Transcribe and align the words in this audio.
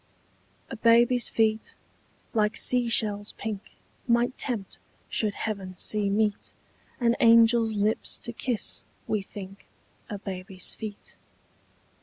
A 0.71 0.75
BABY'S 0.77 1.29
feet, 1.29 1.75
like 2.33 2.57
sea 2.57 2.89
shells 2.89 3.33
pink, 3.33 3.75
Might 4.07 4.35
tempt, 4.35 4.79
should 5.09 5.35
heaven 5.35 5.77
see 5.77 6.09
meet, 6.09 6.53
An 6.99 7.13
angel's 7.19 7.77
lips 7.77 8.17
to 8.23 8.33
kiss, 8.33 8.83
we 9.07 9.21
think, 9.21 9.67
A 10.09 10.17
baby's 10.17 10.73
feet. 10.73 11.13